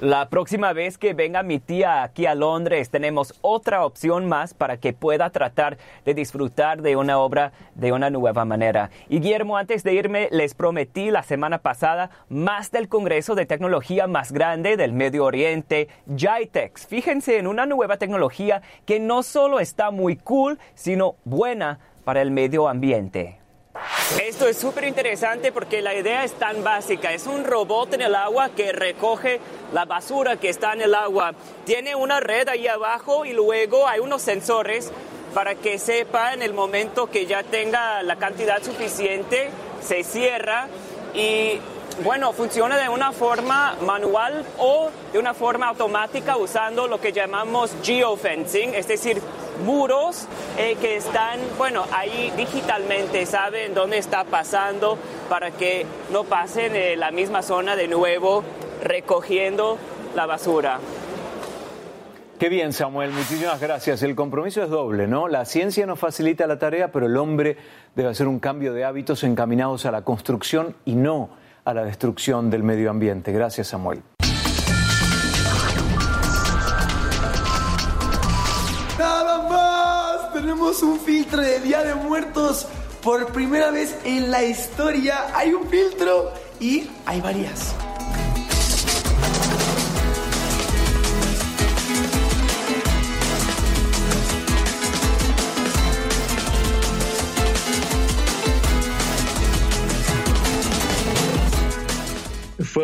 La 0.03 0.29
próxima 0.29 0.73
vez 0.73 0.99
que 0.99 1.15
venga 1.15 1.45
mi 1.45 1.61
tía 1.61 2.03
aquí 2.03 2.27
a 2.27 2.35
Londres, 2.35 2.91
tenemos 2.91 3.39
otra 3.41 3.87
opción 3.87 4.27
más 4.29 4.53
para 4.53 4.79
que 4.79 4.93
pueda 4.93 5.31
tratar 5.31 5.79
de 6.05 6.13
disfrutar 6.13 6.83
de 6.83 6.97
una 6.97 7.21
obra 7.21 7.53
de 7.77 7.93
una 7.93 8.11
nueva 8.11 8.45
manera. 8.45 8.91
Y 9.09 9.21
Guillermo, 9.21 9.57
antes 9.57 9.85
de 9.85 9.95
irme, 9.95 10.27
les 10.33 10.55
prometí 10.55 11.13
la 11.13 11.23
semana 11.23 11.59
pasada 11.59 12.11
más 12.29 12.73
del 12.73 12.89
Congreso 12.89 13.37
de 13.37 13.47
Tecnología 13.47 14.09
más 14.09 14.33
grande 14.33 14.77
del 14.77 14.93
Medio 14.93 15.25
Oriente, 15.25 15.87
JITEX. 16.09 16.89
Fíjense 16.89 17.39
en 17.39 17.47
una 17.47 17.67
nueva 17.67 17.97
tecnología 17.97 18.61
que 18.85 18.99
no 18.99 19.23
solo 19.23 19.61
está 19.61 19.93
muy 19.93 20.17
cool, 20.17 20.59
sino 20.75 21.15
buena 21.25 21.79
para 22.03 22.23
el 22.23 22.33
medio 22.33 22.67
ambiente. 22.67 23.42
Esto 24.23 24.47
es 24.47 24.59
súper 24.59 24.85
interesante 24.85 25.53
porque 25.53 25.83
la 25.83 25.95
idea 25.95 26.25
es 26.25 26.33
tan 26.35 26.63
básica. 26.63 27.13
Es 27.13 27.27
un 27.27 27.45
robot 27.45 27.95
en 27.95 28.03
el 28.03 28.15
agua 28.15 28.51
que 28.51 28.73
recoge 28.73 29.41
la 29.73 29.85
basura 29.85 30.37
que 30.37 30.49
está 30.49 30.73
en 30.73 30.83
el 30.83 30.95
agua. 30.95 31.35
Tiene 31.65 31.95
una 31.95 32.21
red 32.21 32.49
ahí 32.49 32.67
abajo 32.67 33.25
y 33.25 33.33
luego 33.33 33.89
hay 33.89 34.01
unos 34.01 34.23
sensores 34.23 34.93
para 35.35 35.55
que 35.55 35.79
sepa 35.79 36.35
en 36.35 36.43
el 36.43 36.53
momento 36.53 37.11
que 37.11 37.27
ya 37.27 37.43
tenga 37.43 38.03
la 38.03 38.17
cantidad 38.17 38.63
suficiente, 38.63 39.49
se 39.83 40.05
cierra 40.05 40.69
y 41.15 41.59
bueno, 42.03 42.33
funciona 42.33 42.77
de 42.77 42.89
una 42.89 43.13
forma 43.13 43.77
manual 43.85 44.45
o 44.59 44.91
de 45.13 45.19
una 45.19 45.35
forma 45.35 45.69
automática 45.69 46.37
usando 46.37 46.87
lo 46.89 47.01
que 47.01 47.13
llamamos 47.13 47.75
geofencing, 47.83 48.75
es 48.75 48.89
decir, 48.89 49.21
muros 49.65 50.27
eh, 50.59 50.77
que 50.81 50.97
están, 50.97 51.39
bueno, 51.59 51.85
ahí 51.93 52.33
digitalmente, 52.37 53.27
saben 53.27 53.75
dónde 53.75 53.99
está 53.99 54.25
pasando 54.25 54.99
para 55.29 55.51
que 55.51 55.87
no 56.13 56.25
pasen 56.25 56.75
en 56.75 57.01
la 57.01 57.11
misma 57.11 57.43
zona 57.43 57.77
de 57.77 57.89
nuevo 57.89 58.43
recogiendo 58.83 59.79
la 60.15 60.27
basura. 60.27 60.79
Qué 62.39 62.49
bien, 62.49 62.73
Samuel, 62.73 63.13
muchísimas 63.13 63.61
gracias. 63.61 64.03
El 64.03 64.17
compromiso 64.17 64.65
es 64.65 64.69
doble, 64.69 65.07
¿no? 65.07 65.29
La 65.29 65.45
ciencia 65.45 65.87
nos 65.87 66.01
facilita 66.01 66.49
la 66.49 66.59
tarea, 66.59 66.91
pero 66.91 67.07
el 67.07 67.17
hombre 67.17 67.57
debe 67.95 68.09
hacer 68.09 68.27
un 68.27 68.41
cambio 68.41 68.73
de 68.73 68.85
hábitos 68.85 69.23
encaminados 69.23 69.87
a 69.87 69.93
la 69.93 70.03
construcción 70.03 70.75
y 70.85 70.97
no 70.97 71.31
a 71.65 71.75
la 71.75 71.85
destrucción 71.85 72.51
del 72.51 72.63
medio 72.63 72.91
ambiente. 72.91 73.33
Gracias, 73.33 73.69
Samuel. 73.69 74.03
Nada 78.99 79.49
más, 79.49 80.33
tenemos 80.33 80.83
un 80.83 80.99
filtro 81.01 81.41
de 81.41 81.61
Día 81.61 81.83
de 81.83 81.95
Muertos. 81.95 82.67
Por 83.03 83.33
primera 83.33 83.71
vez 83.71 83.99
en 84.05 84.31
la 84.31 84.45
historia 84.45 85.37
hay 85.37 85.53
un 85.53 85.67
filtro 85.69 86.33
y 86.61 86.89
hay 87.05 87.21
varias. 87.21 87.75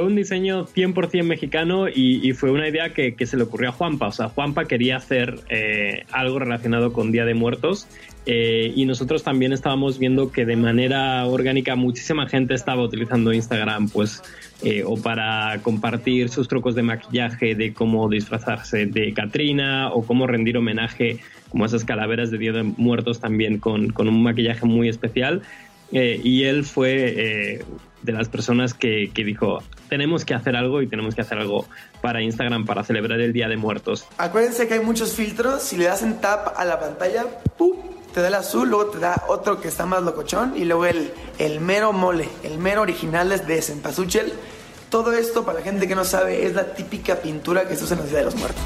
Un 0.09 0.17
diseño 0.17 0.67
100% 0.67 1.23
mexicano 1.23 1.89
y, 1.89 2.33
fue 2.33 2.51
una 2.51 2.69
idea 2.69 2.93
que, 2.93 3.15
se 3.27 3.37
le 3.37 3.45
ocurrió 3.45 3.69
a 3.69 3.73
Juanpa. 3.73 4.09
O 4.09 4.13
sea, 4.13 4.29
Juanpa 4.29 4.65
quería 4.65 4.97
hacer 4.97 5.41
eh, 5.49 6.05
algo 6.11 6.39
relacionado 6.39 6.93
con 6.93 7.13
Día 7.13 7.25
de 7.25 7.35
Muertos 7.35 7.87
eh, 8.27 8.73
y 8.75 8.85
nosotros 8.87 9.23
también 9.23 9.53
estábamos 9.53 9.99
viendo 9.99 10.33
que 10.33 10.45
de 10.45 10.57
manera 10.57 11.25
orgánica 11.27 11.77
muchísima 11.77 12.27
gente 12.27 12.55
estaba 12.55 12.83
utilizando 12.83 13.33
Instagram, 13.33 13.89
pues, 13.91 14.23
eh, 14.63 14.83
o 14.85 14.97
para 14.97 15.61
compartir 15.63 16.29
sus 16.31 16.49
trucos 16.49 16.75
de 16.75 16.83
maquillaje, 16.83 17.55
de 17.55 17.73
cómo 17.73 18.09
disfrazarse 18.09 18.87
de 18.87 19.13
Katrina 19.13 19.91
o 19.93 20.05
cómo 20.05 20.27
rendir 20.27 20.57
homenaje 20.57 21.19
como 21.51 21.65
esas 21.67 21.85
calaveras 21.85 22.31
de 22.31 22.39
Día 22.39 22.53
de 22.53 22.63
Muertos 22.63 23.21
también 23.21 23.59
con, 23.59 23.91
con 23.91 24.09
un 24.09 24.23
maquillaje 24.23 24.67
muy 24.67 24.89
especial. 24.89 25.43
y 25.91 26.43
él 26.45 26.65
fue 26.65 27.63
de 28.03 28.13
las 28.13 28.29
personas 28.29 28.75
que, 28.75 29.11
dijo, 29.15 29.63
tenemos 29.89 30.25
que 30.25 30.35
hacer 30.35 30.57
algo 30.57 30.83
y 30.83 30.87
tenemos 30.87 31.15
que 31.15 31.23
hacer 31.23 31.39
algo 31.39 31.67
para 32.01 32.23
Instagram 32.23 32.65
para 32.65 32.85
celebrar 32.85 33.21
el 33.21 33.33
Día 33.33 33.49
de 33.49 33.57
Muertos. 33.57 34.07
Acuérdense 34.19 34.69
que 34.69 34.75
hay 34.75 34.81
muchos 34.81 35.15
filtros, 35.15 35.63
si 35.63 35.77
le 35.77 35.85
das 35.85 36.03
en 36.03 36.21
tap 36.21 36.59
a 36.59 36.65
la 36.65 36.79
pantalla, 36.79 37.27
¡pum! 37.57 37.77
te 38.13 38.23
da 38.23 38.29
el 38.29 38.35
azul, 38.35 38.69
luego 38.69 38.91
te 38.91 38.99
da 38.99 39.25
otro 39.29 39.61
que 39.61 39.69
está 39.69 39.87
más 39.87 40.03
locochón 40.03 40.55
y 40.57 40.65
luego 40.65 40.87
el, 40.87 41.13
el 41.39 41.61
mero 41.61 41.93
mole, 41.93 42.29
el 42.43 42.59
mero 42.59 42.83
original 42.83 43.31
es 43.33 43.47
de 43.47 43.61
Cempasúchil. 43.61 44.33
Todo 44.91 45.13
esto, 45.13 45.45
para 45.45 45.59
la 45.59 45.65
gente 45.65 45.87
que 45.87 45.95
no 45.95 46.05
sabe, 46.05 46.47
es 46.47 46.55
la 46.55 46.75
típica 46.75 47.17
pintura 47.17 47.69
que 47.69 47.77
se 47.77 47.85
usa 47.85 47.97
en 47.97 48.05
el 48.05 48.09
Día 48.09 48.19
de 48.21 48.25
los 48.25 48.37
Muertos. 48.37 48.63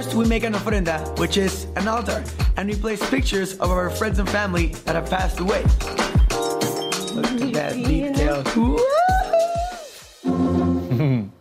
First 0.00 0.14
we 0.14 0.26
make 0.26 0.44
an 0.44 0.54
ofrenda, 0.54 0.98
which 1.18 1.36
is 1.36 1.66
an 1.76 1.86
altar, 1.86 2.24
and 2.56 2.70
we 2.70 2.74
place 2.74 3.02
pictures 3.10 3.58
of 3.58 3.70
our 3.70 3.90
friends 3.90 4.18
and 4.18 4.26
family 4.30 4.68
that 4.86 4.94
have 4.94 5.10
passed 5.10 5.40
away. 5.40 5.62
Look 7.14 7.26
at 7.26 7.52
that 7.52 7.74
detail. 7.74 8.42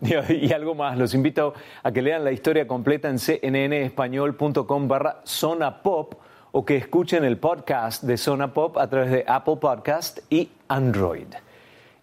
Y 0.02 0.54
algo 0.54 0.74
más, 0.74 0.98
los 0.98 1.14
invito 1.14 1.54
a 1.84 1.92
que 1.92 2.02
lean 2.02 2.24
la 2.24 2.32
historia 2.32 2.68
completa 2.68 3.10
en 3.10 3.20
cnnespañol.com 3.20 4.88
barra 4.88 5.22
zona 5.24 5.84
pop 5.84 6.16
o 6.52 6.66
que 6.66 6.78
escuchen 6.78 7.24
el 7.24 7.38
podcast 7.38 8.04
de 8.04 8.18
Zona 8.18 8.54
Pop 8.54 8.78
a 8.78 8.90
través 8.90 9.12
de 9.12 9.24
Apple 9.28 9.58
Podcast 9.58 10.20
y 10.30 10.50
Android. 10.68 11.28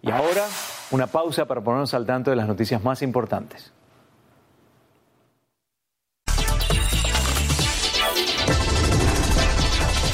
Y 0.01 0.11
ahora, 0.11 0.45
una 0.91 1.07
pausa 1.07 1.45
para 1.45 1.61
ponernos 1.61 1.93
al 1.93 2.05
tanto 2.05 2.29
de 2.29 2.37
las 2.37 2.47
noticias 2.47 2.81
más 2.81 3.01
importantes. 3.01 3.73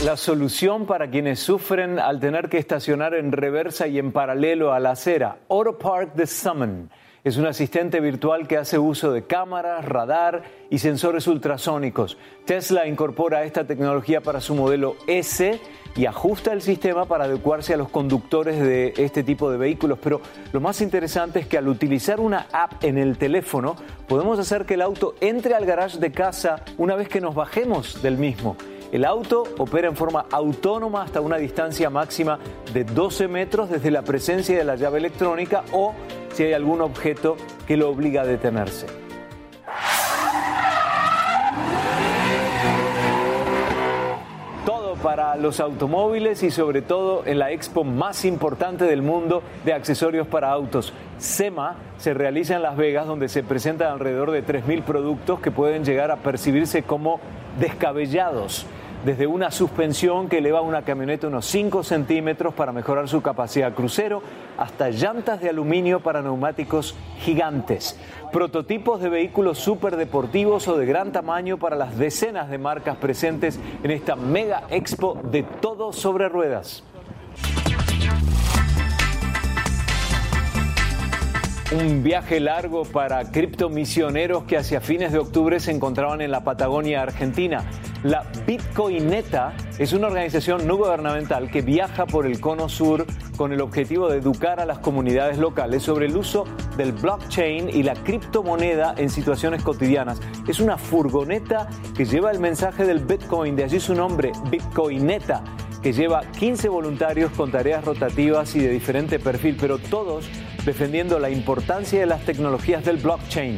La 0.03 0.17
solución 0.17 0.85
para 0.85 1.09
quienes 1.09 1.39
sufren 1.39 1.97
al 1.97 2.19
tener 2.19 2.49
que 2.49 2.57
estacionar 2.57 3.13
en 3.13 3.31
reversa 3.31 3.87
y 3.87 3.99
en 3.99 4.11
paralelo 4.11 4.73
a 4.73 4.79
la 4.81 4.91
acera. 4.91 5.37
Auto 5.47 5.77
Park 5.77 6.11
The 6.17 6.27
Summon 6.27 6.89
es 7.23 7.37
un 7.37 7.45
asistente 7.45 8.01
virtual 8.01 8.45
que 8.45 8.57
hace 8.57 8.77
uso 8.77 9.13
de 9.13 9.23
cámaras, 9.23 9.85
radar 9.85 10.43
y 10.69 10.79
sensores 10.79 11.25
ultrasónicos. 11.25 12.17
Tesla 12.43 12.85
incorpora 12.85 13.45
esta 13.45 13.65
tecnología 13.65 14.19
para 14.19 14.41
su 14.41 14.55
modelo 14.55 14.97
S 15.07 15.61
y 15.95 16.05
ajusta 16.05 16.51
el 16.51 16.61
sistema 16.61 17.05
para 17.05 17.23
adecuarse 17.23 17.73
a 17.73 17.77
los 17.77 17.87
conductores 17.87 18.59
de 18.59 18.93
este 18.97 19.23
tipo 19.23 19.49
de 19.49 19.57
vehículos. 19.57 19.99
Pero 20.03 20.19
lo 20.51 20.59
más 20.59 20.81
interesante 20.81 21.39
es 21.39 21.47
que 21.47 21.57
al 21.57 21.69
utilizar 21.69 22.19
una 22.19 22.47
app 22.51 22.83
en 22.83 22.97
el 22.97 23.17
teléfono 23.17 23.77
podemos 24.09 24.37
hacer 24.37 24.65
que 24.65 24.73
el 24.73 24.81
auto 24.81 25.15
entre 25.21 25.55
al 25.55 25.65
garage 25.65 25.97
de 25.97 26.11
casa 26.11 26.61
una 26.77 26.95
vez 26.95 27.07
que 27.07 27.21
nos 27.21 27.35
bajemos 27.35 28.01
del 28.03 28.17
mismo. 28.17 28.57
El 28.93 29.05
auto 29.05 29.45
opera 29.57 29.87
en 29.87 29.95
forma 29.95 30.27
autónoma 30.31 31.01
hasta 31.01 31.19
una 31.19 31.37
distancia 31.37 31.89
máxima 31.89 32.37
de 32.75 32.83
12 32.83 33.27
metros 33.27 33.71
desde 33.71 33.89
la 33.89 34.03
presencia 34.03 34.55
de 34.55 34.63
la 34.63 34.75
llave 34.75 34.99
electrónica 34.99 35.63
o 35.71 35.95
si 36.33 36.43
hay 36.43 36.53
algún 36.53 36.79
objeto 36.79 37.35
que 37.65 37.75
lo 37.75 37.89
obliga 37.89 38.21
a 38.21 38.25
detenerse. 38.25 38.85
para 45.01 45.35
los 45.35 45.59
automóviles 45.59 46.43
y 46.43 46.49
sobre 46.49 46.81
todo 46.81 47.23
en 47.25 47.37
la 47.37 47.51
expo 47.51 47.83
más 47.83 48.23
importante 48.23 48.85
del 48.85 49.01
mundo 49.01 49.43
de 49.65 49.73
accesorios 49.73 50.27
para 50.27 50.49
autos. 50.49 50.93
SEMA 51.17 51.75
se 51.97 52.13
realiza 52.13 52.55
en 52.55 52.61
Las 52.61 52.77
Vegas 52.77 53.05
donde 53.05 53.27
se 53.27 53.43
presentan 53.43 53.91
alrededor 53.91 54.31
de 54.31 54.45
3.000 54.45 54.81
productos 54.83 55.41
que 55.41 55.51
pueden 55.51 55.83
llegar 55.83 56.09
a 56.09 56.17
percibirse 56.17 56.83
como 56.83 57.19
descabellados 57.59 58.65
desde 59.03 59.27
una 59.27 59.51
suspensión 59.51 60.29
que 60.29 60.37
eleva 60.37 60.61
una 60.61 60.83
camioneta 60.83 61.27
unos 61.27 61.45
5 61.45 61.83
centímetros 61.83 62.53
para 62.53 62.71
mejorar 62.71 63.07
su 63.09 63.21
capacidad 63.21 63.73
crucero, 63.73 64.21
hasta 64.57 64.89
llantas 64.89 65.41
de 65.41 65.49
aluminio 65.49 65.99
para 65.99 66.21
neumáticos 66.21 66.95
gigantes, 67.19 67.99
prototipos 68.31 69.01
de 69.01 69.09
vehículos 69.09 69.57
superdeportivos 69.59 70.67
o 70.67 70.77
de 70.77 70.85
gran 70.85 71.11
tamaño 71.11 71.57
para 71.57 71.75
las 71.75 71.97
decenas 71.97 72.49
de 72.49 72.57
marcas 72.57 72.97
presentes 72.97 73.59
en 73.83 73.91
esta 73.91 74.15
mega 74.15 74.63
expo 74.69 75.19
de 75.31 75.43
todo 75.43 75.91
sobre 75.91 76.29
ruedas. 76.29 76.83
Un 81.73 82.03
viaje 82.03 82.39
largo 82.39 82.83
para 82.83 83.31
criptomisioneros 83.31 84.43
que 84.43 84.57
hacia 84.57 84.79
fines 84.79 85.11
de 85.11 85.17
octubre 85.17 85.59
se 85.59 85.71
encontraban 85.71 86.21
en 86.21 86.29
la 86.29 86.43
Patagonia 86.43 87.01
Argentina. 87.01 87.65
La 88.03 88.29
Bitcoineta 88.45 89.55
es 89.79 89.91
una 89.93 90.05
organización 90.05 90.67
no 90.67 90.77
gubernamental 90.77 91.49
que 91.49 91.63
viaja 91.63 92.05
por 92.05 92.27
el 92.27 92.39
cono 92.39 92.69
sur 92.69 93.07
con 93.37 93.53
el 93.53 93.61
objetivo 93.61 94.07
de 94.07 94.19
educar 94.19 94.59
a 94.59 94.67
las 94.67 94.79
comunidades 94.79 95.39
locales 95.39 95.81
sobre 95.81 96.05
el 96.05 96.15
uso 96.15 96.45
del 96.77 96.91
blockchain 96.91 97.69
y 97.69 97.81
la 97.81 97.95
criptomoneda 97.95 98.93
en 98.95 99.09
situaciones 99.09 99.63
cotidianas. 99.63 100.21
Es 100.47 100.59
una 100.59 100.77
furgoneta 100.77 101.67
que 101.97 102.05
lleva 102.05 102.29
el 102.29 102.39
mensaje 102.39 102.85
del 102.85 102.99
Bitcoin, 102.99 103.55
de 103.55 103.63
allí 103.63 103.79
su 103.79 103.95
nombre, 103.95 104.31
Bitcoineta 104.51 105.43
que 105.81 105.91
lleva 105.91 106.21
15 106.39 106.69
voluntarios 106.69 107.31
con 107.33 107.51
tareas 107.51 107.83
rotativas 107.83 108.55
y 108.55 108.59
de 108.59 108.69
diferente 108.69 109.19
perfil, 109.19 109.57
pero 109.59 109.77
todos 109.77 110.29
defendiendo 110.65 111.19
la 111.19 111.29
importancia 111.29 111.99
de 111.99 112.05
las 112.05 112.25
tecnologías 112.25 112.85
del 112.85 112.97
blockchain. 112.97 113.57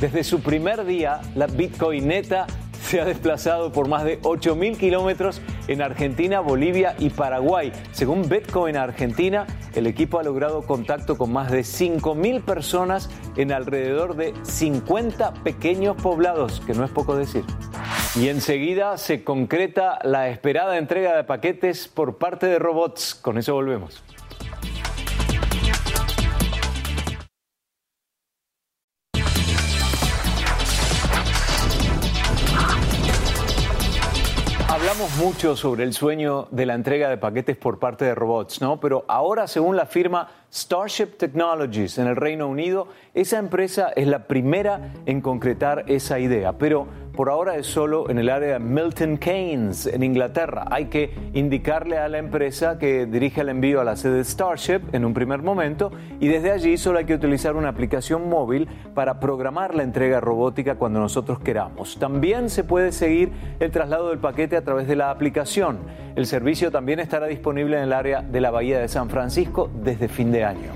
Desde 0.00 0.24
su 0.24 0.40
primer 0.40 0.84
día, 0.84 1.20
la 1.34 1.46
Bitcoineta 1.46 2.46
se 2.86 3.00
ha 3.00 3.04
desplazado 3.04 3.72
por 3.72 3.88
más 3.88 4.04
de 4.04 4.20
8.000 4.20 4.76
kilómetros 4.76 5.40
en 5.66 5.82
Argentina, 5.82 6.38
Bolivia 6.40 6.94
y 6.98 7.10
Paraguay. 7.10 7.72
Según 7.90 8.28
Bitcoin 8.28 8.76
Argentina, 8.76 9.44
el 9.74 9.88
equipo 9.88 10.20
ha 10.20 10.22
logrado 10.22 10.62
contacto 10.62 11.18
con 11.18 11.32
más 11.32 11.50
de 11.50 11.60
5.000 11.60 12.44
personas 12.44 13.10
en 13.36 13.50
alrededor 13.50 14.14
de 14.14 14.34
50 14.42 15.34
pequeños 15.42 15.96
poblados, 16.00 16.62
que 16.64 16.74
no 16.74 16.84
es 16.84 16.90
poco 16.92 17.16
decir. 17.16 17.44
Y 18.14 18.28
enseguida 18.28 18.96
se 18.98 19.24
concreta 19.24 19.98
la 20.04 20.28
esperada 20.28 20.78
entrega 20.78 21.16
de 21.16 21.24
paquetes 21.24 21.88
por 21.88 22.18
parte 22.18 22.46
de 22.46 22.58
robots. 22.58 23.14
Con 23.14 23.36
eso 23.36 23.54
volvemos. 23.54 24.05
Hablamos 34.96 35.18
mucho 35.18 35.56
sobre 35.56 35.84
el 35.84 35.92
sueño 35.92 36.48
de 36.50 36.64
la 36.64 36.72
entrega 36.72 37.10
de 37.10 37.18
paquetes 37.18 37.58
por 37.58 37.78
parte 37.78 38.06
de 38.06 38.14
robots, 38.14 38.62
¿no? 38.62 38.80
Pero 38.80 39.04
ahora, 39.08 39.46
según 39.46 39.76
la 39.76 39.84
firma 39.84 40.30
Starship 40.50 41.18
Technologies 41.18 41.98
en 41.98 42.06
el 42.06 42.16
Reino 42.16 42.48
Unido, 42.48 42.88
esa 43.12 43.38
empresa 43.38 43.92
es 43.94 44.06
la 44.06 44.26
primera 44.26 44.94
en 45.04 45.20
concretar 45.20 45.84
esa 45.86 46.18
idea. 46.18 46.54
Pero 46.54 46.86
por 47.16 47.30
ahora 47.30 47.56
es 47.56 47.66
solo 47.66 48.10
en 48.10 48.18
el 48.18 48.28
área 48.28 48.52
de 48.52 48.58
Milton 48.58 49.16
Keynes, 49.16 49.86
en 49.86 50.02
Inglaterra. 50.02 50.66
Hay 50.70 50.86
que 50.86 51.12
indicarle 51.32 51.96
a 51.98 52.08
la 52.08 52.18
empresa 52.18 52.78
que 52.78 53.06
dirige 53.06 53.40
el 53.40 53.48
envío 53.48 53.80
a 53.80 53.84
la 53.84 53.96
sede 53.96 54.18
de 54.18 54.24
Starship 54.24 54.82
en 54.92 55.04
un 55.04 55.14
primer 55.14 55.42
momento 55.42 55.90
y 56.20 56.28
desde 56.28 56.52
allí 56.52 56.76
solo 56.76 56.98
hay 56.98 57.06
que 57.06 57.14
utilizar 57.14 57.56
una 57.56 57.70
aplicación 57.70 58.28
móvil 58.28 58.68
para 58.94 59.18
programar 59.18 59.74
la 59.74 59.82
entrega 59.82 60.20
robótica 60.20 60.76
cuando 60.76 61.00
nosotros 61.00 61.40
queramos. 61.40 61.98
También 61.98 62.50
se 62.50 62.62
puede 62.62 62.92
seguir 62.92 63.32
el 63.58 63.70
traslado 63.70 64.10
del 64.10 64.18
paquete 64.18 64.56
a 64.56 64.62
través 64.62 64.86
de 64.86 64.96
la 64.96 65.10
aplicación. 65.10 65.78
El 66.14 66.26
servicio 66.26 66.70
también 66.70 67.00
estará 67.00 67.26
disponible 67.26 67.78
en 67.78 67.84
el 67.84 67.92
área 67.94 68.20
de 68.20 68.40
la 68.40 68.50
Bahía 68.50 68.78
de 68.78 68.88
San 68.88 69.08
Francisco 69.08 69.70
desde 69.82 70.08
fin 70.08 70.30
de 70.32 70.44
año. 70.44 70.70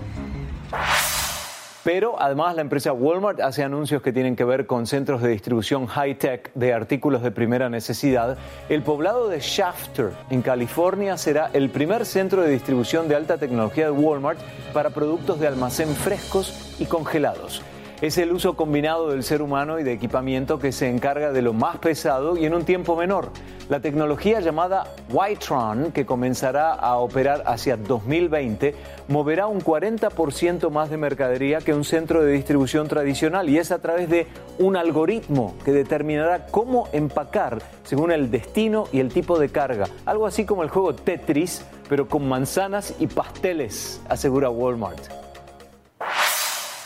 Pero 1.83 2.21
además 2.21 2.55
la 2.55 2.61
empresa 2.61 2.93
Walmart 2.93 3.41
hace 3.41 3.63
anuncios 3.63 4.03
que 4.03 4.13
tienen 4.13 4.37
que 4.37 4.45
ver 4.45 4.67
con 4.67 4.87
centros 4.87 5.23
de 5.23 5.31
distribución 5.31 5.87
high-tech 5.87 6.53
de 6.55 6.75
artículos 6.75 7.23
de 7.23 7.31
primera 7.31 7.71
necesidad. 7.71 8.37
El 8.69 8.83
poblado 8.83 9.29
de 9.29 9.41
Shafter, 9.41 10.11
en 10.29 10.43
California, 10.43 11.17
será 11.17 11.51
el 11.55 11.71
primer 11.71 12.05
centro 12.05 12.43
de 12.43 12.51
distribución 12.51 13.09
de 13.09 13.17
alta 13.17 13.39
tecnología 13.39 13.87
de 13.87 13.93
Walmart 13.93 14.39
para 14.75 14.91
productos 14.91 15.41
de 15.41 15.47
almacén 15.47 15.89
frescos 15.95 16.77
y 16.79 16.85
congelados 16.85 17.63
es 18.01 18.17
el 18.17 18.33
uso 18.33 18.55
combinado 18.55 19.11
del 19.11 19.23
ser 19.23 19.43
humano 19.43 19.79
y 19.79 19.83
de 19.83 19.93
equipamiento 19.93 20.59
que 20.59 20.73
se 20.73 20.89
encarga 20.89 21.33
de 21.33 21.43
lo 21.43 21.53
más 21.53 21.77
pesado 21.79 22.39
y 22.39 22.47
en 22.47 22.55
un 22.55 22.65
tiempo 22.65 22.97
menor. 22.97 23.31
La 23.69 23.81
tecnología 23.81 24.41
llamada 24.41 24.85
Wytron, 25.11 25.93
que 25.93 26.07
comenzará 26.07 26.73
a 26.73 26.97
operar 26.97 27.43
hacia 27.47 27.77
2020, 27.77 28.75
moverá 29.09 29.47
un 29.49 29.61
40% 29.61 30.71
más 30.71 30.89
de 30.89 30.97
mercadería 30.97 31.59
que 31.59 31.75
un 31.75 31.85
centro 31.85 32.25
de 32.25 32.33
distribución 32.33 32.89
tradicional 32.89 33.51
y 33.51 33.59
es 33.59 33.71
a 33.71 33.81
través 33.81 34.09
de 34.09 34.27
un 34.59 34.77
algoritmo 34.77 35.55
que 35.65 35.73
determinará 35.73 36.47
cómo 36.47 36.89
empacar 36.93 37.59
según 37.85 38.13
el 38.13 38.31
destino 38.31 38.85
y 38.93 39.01
el 39.01 39.13
tipo 39.13 39.39
de 39.39 39.51
carga. 39.51 39.87
Algo 40.07 40.27
así 40.27 40.47
como 40.47 40.63
el 40.63 40.71
juego 40.71 40.95
Tetris, 40.95 41.65
pero 41.89 42.09
con 42.09 42.27
manzanas 42.27 42.95
y 42.99 43.09
pasteles, 43.09 44.01
asegura 44.09 44.49
Walmart. 44.49 45.30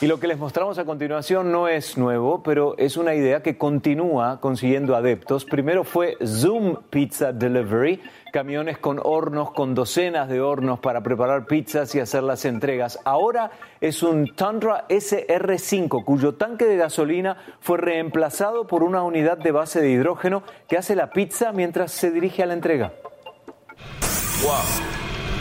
Y 0.00 0.06
lo 0.08 0.18
que 0.18 0.26
les 0.26 0.38
mostramos 0.38 0.76
a 0.78 0.84
continuación 0.84 1.52
no 1.52 1.68
es 1.68 1.96
nuevo, 1.96 2.42
pero 2.42 2.74
es 2.78 2.96
una 2.96 3.14
idea 3.14 3.42
que 3.42 3.56
continúa 3.56 4.40
consiguiendo 4.40 4.96
adeptos. 4.96 5.44
Primero 5.44 5.84
fue 5.84 6.16
Zoom 6.26 6.76
Pizza 6.90 7.32
Delivery, 7.32 8.02
camiones 8.32 8.76
con 8.78 9.00
hornos, 9.02 9.52
con 9.52 9.72
docenas 9.74 10.28
de 10.28 10.40
hornos 10.40 10.80
para 10.80 11.00
preparar 11.00 11.46
pizzas 11.46 11.94
y 11.94 12.00
hacer 12.00 12.24
las 12.24 12.44
entregas. 12.44 12.98
Ahora 13.04 13.52
es 13.80 14.02
un 14.02 14.34
Tundra 14.34 14.86
SR5, 14.88 16.04
cuyo 16.04 16.34
tanque 16.34 16.64
de 16.64 16.76
gasolina 16.76 17.36
fue 17.60 17.78
reemplazado 17.78 18.66
por 18.66 18.82
una 18.82 19.04
unidad 19.04 19.38
de 19.38 19.52
base 19.52 19.80
de 19.80 19.90
hidrógeno 19.90 20.42
que 20.66 20.76
hace 20.76 20.96
la 20.96 21.10
pizza 21.10 21.52
mientras 21.52 21.92
se 21.92 22.10
dirige 22.10 22.42
a 22.42 22.46
la 22.46 22.54
entrega. 22.54 22.92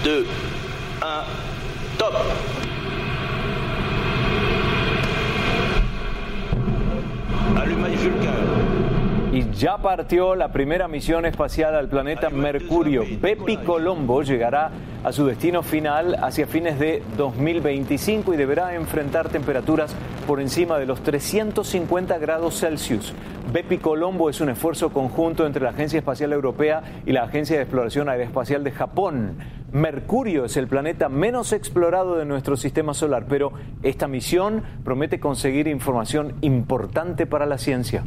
3, 0.03 0.13
2, 0.13 0.25
1, 1.01 1.23
top 1.97 2.13
Y 9.33 9.49
ya 9.51 9.79
partió 9.79 10.35
la 10.35 10.51
primera 10.51 10.87
misión 10.87 11.25
espacial 11.25 11.73
al 11.73 11.89
planeta 11.89 12.29
Mercurio. 12.29 13.03
Bepi 13.19 13.57
Colombo 13.57 14.21
llegará 14.21 14.69
a 15.03 15.11
su 15.11 15.25
destino 15.25 15.63
final 15.63 16.15
hacia 16.21 16.45
fines 16.45 16.77
de 16.77 17.01
2025 17.17 18.33
y 18.35 18.37
deberá 18.37 18.75
enfrentar 18.75 19.29
temperaturas 19.29 19.95
por 20.27 20.39
encima 20.39 20.77
de 20.77 20.85
los 20.85 21.01
350 21.01 22.19
grados 22.19 22.59
Celsius. 22.59 23.13
Bepi 23.51 23.79
Colombo 23.79 24.29
es 24.29 24.39
un 24.39 24.49
esfuerzo 24.49 24.91
conjunto 24.91 25.47
entre 25.47 25.63
la 25.63 25.71
Agencia 25.71 25.97
Espacial 25.97 26.31
Europea 26.31 26.83
y 27.05 27.11
la 27.11 27.23
Agencia 27.23 27.55
de 27.55 27.63
Exploración 27.63 28.09
Aeroespacial 28.09 28.63
de 28.63 28.71
Japón. 28.71 29.37
Mercurio 29.73 30.45
es 30.45 30.55
el 30.55 30.67
planeta 30.67 31.09
menos 31.09 31.51
explorado 31.51 32.15
de 32.15 32.25
nuestro 32.25 32.55
sistema 32.55 32.93
solar, 32.93 33.25
pero 33.27 33.53
esta 33.81 34.07
misión 34.07 34.61
promete 34.83 35.19
conseguir 35.19 35.67
información 35.67 36.35
importante 36.41 37.25
para 37.25 37.47
la 37.47 37.57
ciencia. 37.57 38.03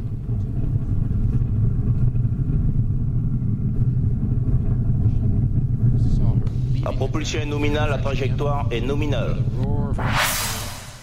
La 6.81 6.93
propulsión 6.93 7.43
es 7.43 7.49
nominal, 7.49 7.89
la 7.89 8.01
trayectoria 8.01 8.65
es 8.69 8.83
nominal. 8.83 9.43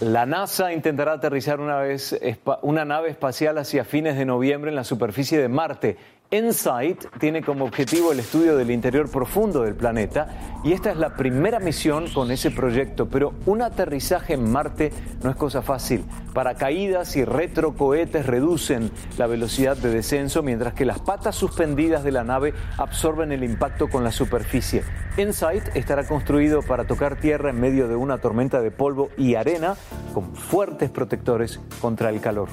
La 0.01 0.25
NASA 0.25 0.73
intentará 0.73 1.13
aterrizar 1.13 1.61
una, 1.61 1.77
vez, 1.77 2.19
una 2.63 2.87
nave 2.87 3.11
espacial 3.11 3.59
hacia 3.59 3.85
fines 3.85 4.17
de 4.17 4.25
noviembre 4.25 4.71
en 4.71 4.77
la 4.77 4.85
superficie 4.85 5.39
de 5.39 5.49
Marte. 5.49 5.99
InSight 6.31 7.07
tiene 7.21 7.43
como 7.43 7.65
objetivo 7.65 8.11
el 8.11 8.19
estudio 8.19 8.57
del 8.57 8.71
interior 8.73 9.09
profundo 9.09 9.63
del 9.63 9.77
planeta 9.77 10.61
y 10.65 10.73
esta 10.73 10.91
es 10.91 10.97
la 10.97 11.15
primera 11.15 11.61
misión 11.61 12.09
con 12.13 12.33
ese 12.33 12.51
proyecto, 12.51 13.09
pero 13.09 13.35
un 13.47 13.63
aterrizaje 13.63 14.35
en 14.35 14.51
Marte 14.51 14.93
no 15.23 15.31
es 15.31 15.37
cosa 15.37 15.63
fácil. 15.63 16.05
Paracaídas 16.33 17.15
y 17.17 17.25
retrocohetes 17.25 18.27
reducen 18.27 18.91
la 19.17 19.29
velocidad 19.29 19.77
de 19.77 19.91
descenso 19.91 20.43
mientras 20.43 20.75
que 20.75 20.85
las 20.85 20.99
patas 20.99 21.37
suspendidas 21.37 22.03
de 22.03 22.13
la 22.13 22.25
nave 22.25 22.53
absorben 22.79 23.31
el 23.31 23.45
impacto 23.45 23.89
con 23.89 24.03
la 24.03 24.11
superficie. 24.11 24.83
InSight 25.17 25.77
estará 25.77 26.05
construido 26.05 26.63
para 26.63 26.85
tocar 26.85 27.17
tierra 27.17 27.51
en 27.51 27.61
medio 27.61 27.87
de 27.87 27.95
una 27.95 28.19
tormenta 28.19 28.61
de 28.61 28.73
polvo 28.73 29.11
y 29.17 29.37
arena 29.37 29.77
con 30.13 30.35
fuertes 30.35 30.91
protectores 30.91 31.61
contra 31.81 32.11
el 32.11 32.21
calor. 32.21 32.49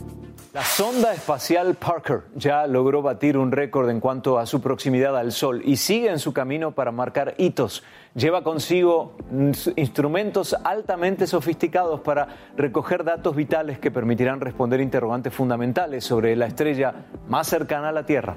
La 0.53 0.65
sonda 0.65 1.13
espacial 1.13 1.75
Parker 1.75 2.23
ya 2.35 2.67
logró 2.67 3.01
batir 3.01 3.37
un 3.37 3.53
récord 3.53 3.89
en 3.89 4.01
cuanto 4.01 4.37
a 4.37 4.45
su 4.45 4.59
proximidad 4.59 5.17
al 5.17 5.31
Sol 5.31 5.61
y 5.63 5.77
sigue 5.77 6.09
en 6.09 6.19
su 6.19 6.33
camino 6.33 6.73
para 6.73 6.91
marcar 6.91 7.35
hitos. 7.37 7.83
Lleva 8.15 8.43
consigo 8.43 9.15
instrumentos 9.77 10.53
altamente 10.65 11.25
sofisticados 11.25 12.01
para 12.01 12.27
recoger 12.57 13.05
datos 13.05 13.33
vitales 13.33 13.79
que 13.79 13.91
permitirán 13.91 14.41
responder 14.41 14.81
interrogantes 14.81 15.33
fundamentales 15.33 16.03
sobre 16.03 16.35
la 16.35 16.47
estrella 16.47 16.95
más 17.29 17.47
cercana 17.47 17.87
a 17.87 17.93
la 17.93 18.05
Tierra. 18.05 18.35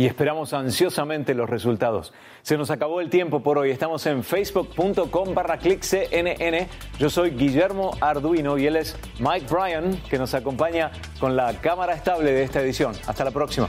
Y 0.00 0.06
esperamos 0.06 0.54
ansiosamente 0.54 1.34
los 1.34 1.50
resultados. 1.50 2.14
Se 2.40 2.56
nos 2.56 2.70
acabó 2.70 3.02
el 3.02 3.10
tiempo 3.10 3.42
por 3.42 3.58
hoy. 3.58 3.70
Estamos 3.70 4.06
en 4.06 4.24
facebook.com 4.24 5.34
barra 5.34 5.58
cnn. 5.58 6.68
Yo 6.98 7.10
soy 7.10 7.32
Guillermo 7.32 7.90
Arduino 8.00 8.56
y 8.56 8.66
él 8.66 8.76
es 8.76 8.96
Mike 9.18 9.44
Bryan, 9.52 10.00
que 10.08 10.16
nos 10.16 10.32
acompaña 10.32 10.90
con 11.18 11.36
la 11.36 11.52
cámara 11.60 11.92
estable 11.92 12.32
de 12.32 12.44
esta 12.44 12.62
edición. 12.62 12.94
Hasta 13.06 13.24
la 13.24 13.30
próxima. 13.30 13.68